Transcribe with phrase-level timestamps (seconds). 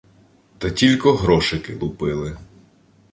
[0.57, 2.37] Та тілько грошики лупили